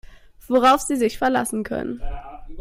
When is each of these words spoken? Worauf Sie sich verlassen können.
Worauf 0.47 0.81
Sie 0.81 0.95
sich 0.95 1.19
verlassen 1.19 1.63
können. 1.63 2.01